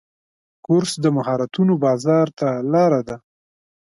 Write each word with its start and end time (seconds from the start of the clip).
کورس 0.65 0.91
د 1.03 1.05
مهارتونو 1.17 1.73
بازار 1.85 2.27
ته 2.39 2.49
لاره 2.73 3.01
ده. 3.07 3.17